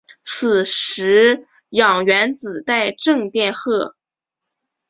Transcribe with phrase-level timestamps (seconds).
[0.23, 3.95] 此时氧原子带正电荷。